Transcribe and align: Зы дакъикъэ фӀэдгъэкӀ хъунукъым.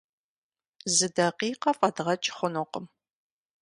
Зы 0.95 1.07
дакъикъэ 1.15 1.71
фӀэдгъэкӀ 1.77 2.29
хъунукъым. 2.35 2.85